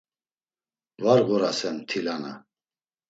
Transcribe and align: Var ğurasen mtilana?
Var 1.03 1.19
ğurasen 1.27 1.75
mtilana? 1.81 2.33